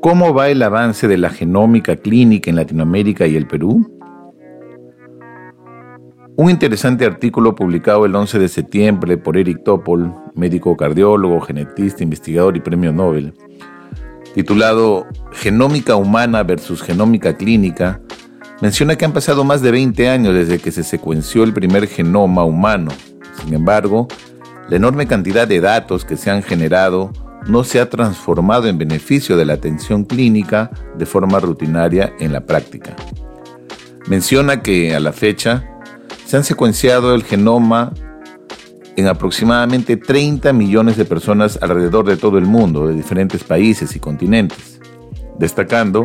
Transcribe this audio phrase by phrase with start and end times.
[0.00, 3.86] ¿Cómo va el avance de la genómica clínica en Latinoamérica y el Perú?
[6.36, 12.56] Un interesante artículo publicado el 11 de septiembre por Eric Topol, médico cardiólogo, genetista, investigador
[12.56, 13.34] y premio Nobel,
[14.32, 18.00] titulado Genómica humana versus genómica clínica,
[18.62, 22.42] menciona que han pasado más de 20 años desde que se secuenció el primer genoma
[22.44, 22.90] humano.
[23.44, 24.08] Sin embargo,
[24.70, 27.12] la enorme cantidad de datos que se han generado
[27.46, 32.44] no se ha transformado en beneficio de la atención clínica de forma rutinaria en la
[32.46, 32.96] práctica.
[34.06, 35.64] Menciona que a la fecha
[36.26, 37.92] se han secuenciado el genoma
[38.96, 44.00] en aproximadamente 30 millones de personas alrededor de todo el mundo, de diferentes países y
[44.00, 44.80] continentes,
[45.38, 46.04] destacando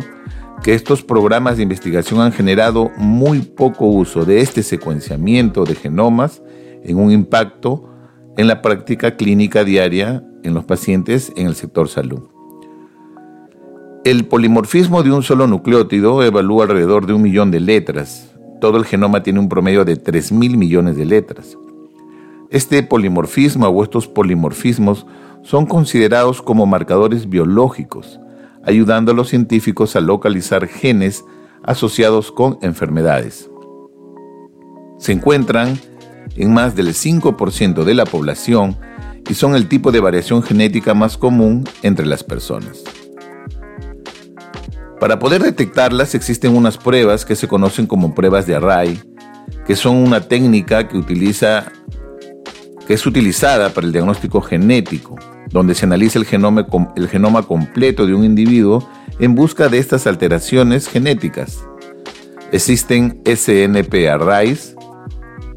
[0.62, 6.42] que estos programas de investigación han generado muy poco uso de este secuenciamiento de genomas
[6.82, 7.90] en un impacto
[8.36, 12.20] en la práctica clínica diaria en los pacientes en el sector salud.
[14.04, 18.32] El polimorfismo de un solo nucleótido evalúa alrededor de un millón de letras.
[18.60, 21.58] Todo el genoma tiene un promedio de 3.000 millones de letras.
[22.50, 25.06] Este polimorfismo o estos polimorfismos
[25.42, 28.20] son considerados como marcadores biológicos,
[28.64, 31.24] ayudando a los científicos a localizar genes
[31.64, 33.50] asociados con enfermedades.
[34.98, 35.78] Se encuentran
[36.36, 38.76] en más del 5% de la población
[39.28, 42.82] y son el tipo de variación genética más común entre las personas.
[45.00, 48.98] Para poder detectarlas existen unas pruebas que se conocen como pruebas de array,
[49.66, 51.70] que son una técnica que, utiliza,
[52.86, 55.16] que es utilizada para el diagnóstico genético,
[55.50, 56.66] donde se analiza el genoma,
[56.96, 58.88] el genoma completo de un individuo
[59.18, 61.62] en busca de estas alteraciones genéticas.
[62.52, 64.74] Existen SNP arrays,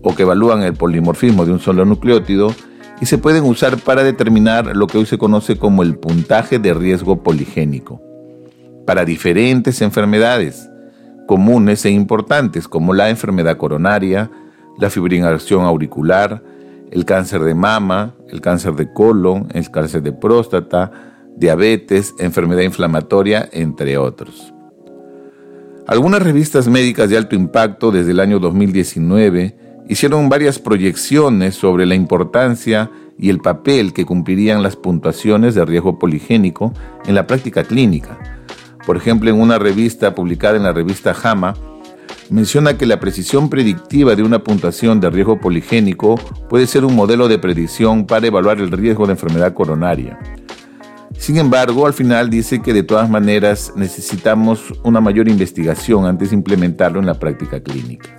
[0.01, 2.53] o que evalúan el polimorfismo de un solo nucleótido,
[3.01, 6.73] y se pueden usar para determinar lo que hoy se conoce como el puntaje de
[6.73, 8.01] riesgo poligénico
[8.85, 10.69] para diferentes enfermedades
[11.27, 14.31] comunes e importantes como la enfermedad coronaria,
[14.79, 16.41] la fibrinación auricular,
[16.89, 20.91] el cáncer de mama, el cáncer de colon, el cáncer de próstata,
[21.37, 24.51] diabetes, enfermedad inflamatoria, entre otros.
[25.85, 29.55] Algunas revistas médicas de alto impacto desde el año 2019
[29.89, 35.99] hicieron varias proyecciones sobre la importancia y el papel que cumplirían las puntuaciones de riesgo
[35.99, 36.71] poligénico
[37.05, 38.17] en la práctica clínica.
[38.85, 41.55] Por ejemplo, en una revista publicada en la revista JAMA,
[42.29, 46.15] menciona que la precisión predictiva de una puntuación de riesgo poligénico
[46.49, 50.19] puede ser un modelo de predicción para evaluar el riesgo de enfermedad coronaria.
[51.17, 56.35] Sin embargo, al final dice que de todas maneras necesitamos una mayor investigación antes de
[56.35, 58.18] implementarlo en la práctica clínica.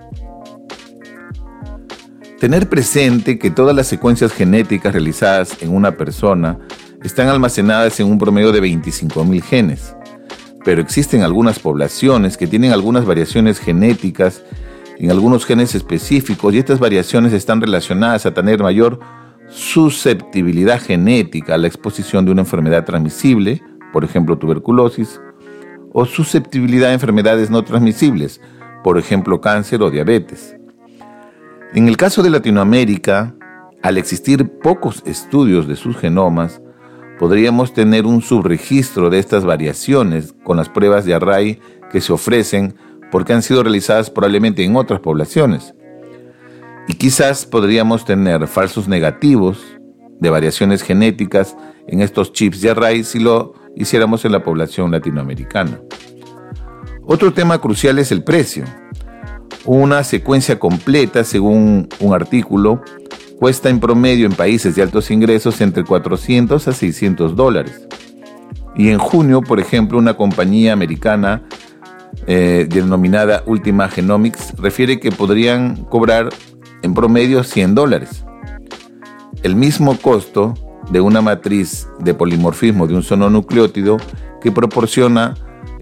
[2.40, 6.58] Tener presente que todas las secuencias genéticas realizadas en una persona
[7.04, 9.94] están almacenadas en un promedio de 25.000 genes,
[10.64, 14.42] pero existen algunas poblaciones que tienen algunas variaciones genéticas
[14.98, 19.00] en algunos genes específicos y estas variaciones están relacionadas a tener mayor
[19.50, 23.62] susceptibilidad genética a la exposición de una enfermedad transmisible,
[23.92, 25.20] por ejemplo tuberculosis,
[25.92, 28.40] o susceptibilidad a enfermedades no transmisibles,
[28.82, 30.56] por ejemplo cáncer o diabetes.
[31.72, 33.32] En el caso de Latinoamérica,
[33.80, 36.60] al existir pocos estudios de sus genomas,
[37.16, 41.60] podríamos tener un subregistro de estas variaciones con las pruebas de array
[41.92, 42.74] que se ofrecen
[43.12, 45.74] porque han sido realizadas probablemente en otras poblaciones.
[46.88, 49.62] Y quizás podríamos tener falsos negativos
[50.18, 51.56] de variaciones genéticas
[51.86, 55.80] en estos chips de array si lo hiciéramos en la población latinoamericana.
[57.04, 58.64] Otro tema crucial es el precio.
[59.64, 62.82] Una secuencia completa, según un artículo,
[63.38, 67.86] cuesta en promedio en países de altos ingresos entre 400 a 600 dólares.
[68.76, 71.42] Y en junio, por ejemplo, una compañía americana
[72.26, 76.30] eh, denominada Ultima Genomics refiere que podrían cobrar
[76.82, 78.24] en promedio 100 dólares.
[79.42, 80.54] El mismo costo
[80.90, 83.98] de una matriz de polimorfismo de un solo nucleótido
[84.40, 85.34] que proporciona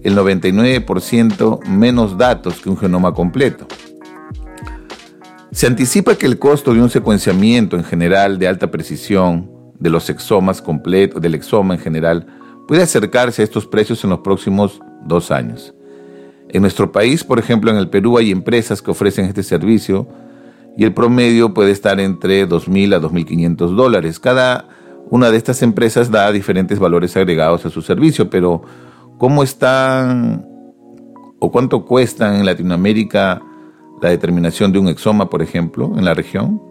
[0.03, 3.67] el 99% menos datos que un genoma completo.
[5.51, 9.49] Se anticipa que el costo de un secuenciamiento en general de alta precisión
[9.79, 12.27] de los exomas completos, del exoma en general,
[12.67, 15.73] puede acercarse a estos precios en los próximos dos años.
[16.49, 20.07] En nuestro país, por ejemplo, en el Perú hay empresas que ofrecen este servicio
[20.77, 24.19] y el promedio puede estar entre 2.000 a 2.500 dólares.
[24.19, 24.67] Cada
[25.09, 28.61] una de estas empresas da diferentes valores agregados a su servicio, pero
[29.19, 30.47] ¿cómo están
[31.39, 33.41] o cuánto cuestan en Latinoamérica
[34.01, 36.61] la determinación de un exoma, por ejemplo, en la región?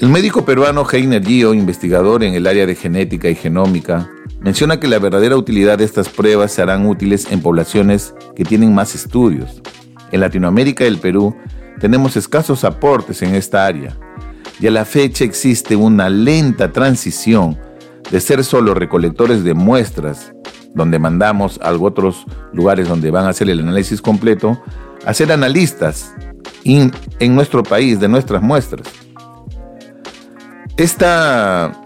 [0.00, 4.10] El médico peruano Heiner Gio, investigador en el área de genética y genómica,
[4.40, 8.96] menciona que la verdadera utilidad de estas pruebas serán útiles en poblaciones que tienen más
[8.96, 9.62] estudios.
[10.10, 11.36] En Latinoamérica y el Perú
[11.78, 13.96] tenemos escasos aportes en esta área
[14.60, 17.58] y a la fecha existe una lenta transición
[18.10, 20.34] de ser solo recolectores de muestras,
[20.74, 24.60] donde mandamos a otros lugares donde van a hacer el análisis completo,
[25.04, 26.14] a ser analistas
[26.64, 26.92] en
[27.34, 28.88] nuestro país de nuestras muestras.
[30.76, 31.80] Esta,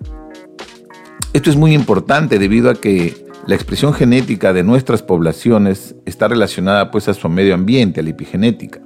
[1.34, 6.90] esto es muy importante debido a que la expresión genética de nuestras poblaciones está relacionada
[6.90, 8.80] pues a su medio ambiente, a la epigenética,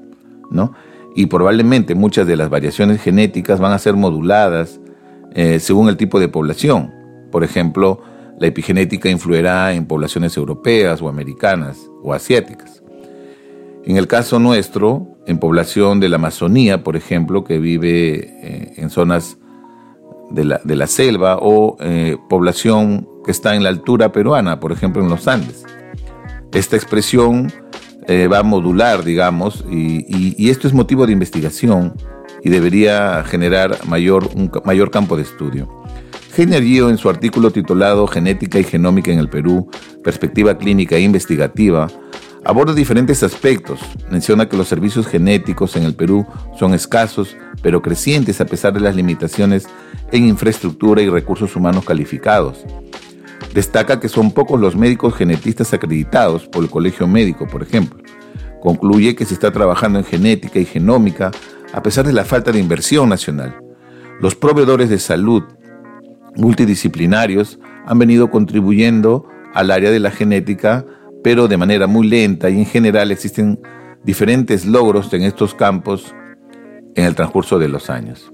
[0.50, 0.72] ¿no?
[1.14, 4.80] Y probablemente muchas de las variaciones genéticas van a ser moduladas
[5.34, 6.92] eh, según el tipo de población.
[7.30, 8.02] Por ejemplo,
[8.42, 12.82] la epigenética influirá en poblaciones europeas o americanas o asiáticas.
[13.84, 18.90] En el caso nuestro, en población de la Amazonía, por ejemplo, que vive eh, en
[18.90, 19.38] zonas
[20.32, 25.08] de la, selva o eh, población que está en la altura peruana, por ejemplo en
[25.08, 25.62] los Andes.
[26.52, 27.52] Esta expresión
[28.08, 31.94] eh, va a modular, digamos, y, esto es motivo de investigación
[32.42, 35.81] y debería generar mayor, un mayor campo de estudio.
[36.34, 39.68] Heiner Gio, en su artículo titulado Genética y Genómica en el Perú,
[40.02, 41.88] Perspectiva Clínica e Investigativa,
[42.42, 43.80] aborda diferentes aspectos.
[44.10, 46.26] Menciona que los servicios genéticos en el Perú
[46.58, 49.68] son escasos, pero crecientes a pesar de las limitaciones
[50.10, 52.64] en infraestructura y recursos humanos calificados.
[53.52, 58.02] Destaca que son pocos los médicos genetistas acreditados por el Colegio Médico, por ejemplo.
[58.62, 61.30] Concluye que se está trabajando en genética y genómica
[61.74, 63.54] a pesar de la falta de inversión nacional.
[64.20, 65.42] Los proveedores de salud
[66.36, 70.84] multidisciplinarios han venido contribuyendo al área de la genética,
[71.22, 73.60] pero de manera muy lenta y en general existen
[74.04, 76.14] diferentes logros en estos campos
[76.94, 78.32] en el transcurso de los años.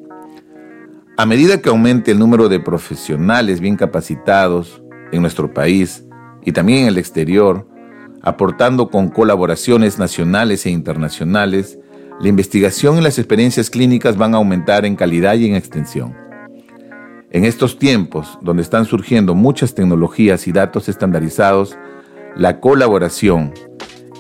[1.17, 6.05] A medida que aumente el número de profesionales bien capacitados en nuestro país
[6.45, 7.67] y también en el exterior,
[8.23, 11.79] aportando con colaboraciones nacionales e internacionales,
[12.21, 16.28] la investigación y las experiencias clínicas van a aumentar en calidad y en extensión.
[17.31, 21.77] En estos tiempos, donde están surgiendo muchas tecnologías y datos estandarizados,
[22.35, 23.53] la colaboración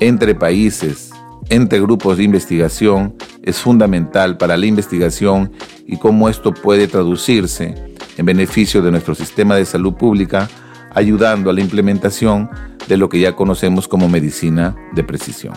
[0.00, 1.10] entre países,
[1.48, 5.52] entre grupos de investigación, es fundamental para la investigación
[5.86, 7.74] y cómo esto puede traducirse
[8.18, 10.46] en beneficio de nuestro sistema de salud pública,
[10.90, 12.50] ayudando a la implementación
[12.88, 15.54] de lo que ya conocemos como medicina de precisión.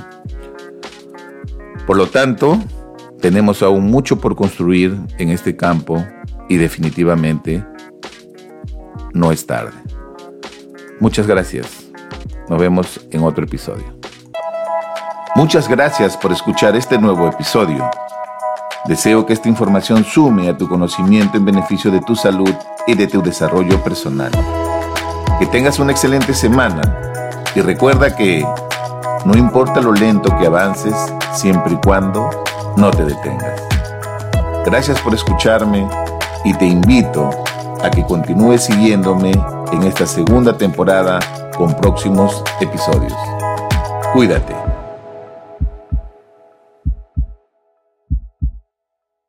[1.85, 2.63] Por lo tanto,
[3.19, 6.01] tenemos aún mucho por construir en este campo
[6.49, 7.65] y definitivamente
[9.13, 9.73] no es tarde.
[10.99, 11.67] Muchas gracias.
[12.49, 13.85] Nos vemos en otro episodio.
[15.35, 17.89] Muchas gracias por escuchar este nuevo episodio.
[18.85, 22.53] Deseo que esta información sume a tu conocimiento en beneficio de tu salud
[22.87, 24.31] y de tu desarrollo personal.
[25.39, 26.81] Que tengas una excelente semana
[27.55, 28.45] y recuerda que
[29.25, 30.95] no importa lo lento que avances,
[31.33, 32.29] siempre y cuando
[32.75, 33.61] no te detengas.
[34.65, 35.87] Gracias por escucharme
[36.43, 37.29] y te invito
[37.83, 39.31] a que continúes siguiéndome
[39.71, 41.19] en esta segunda temporada
[41.57, 43.13] con próximos episodios.
[44.13, 44.70] Cuídate.